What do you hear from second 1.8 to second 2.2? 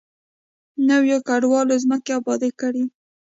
ځمکې